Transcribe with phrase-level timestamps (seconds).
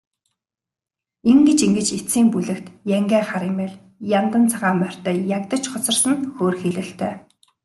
[1.31, 2.65] Ингэж ингэж эцсийн бүлэгт
[2.97, 3.81] янгиа хар эмээл,
[4.19, 7.13] яндан цагаан морьтой ягдаж хоцорсон нь хөөрхийлөлтэй.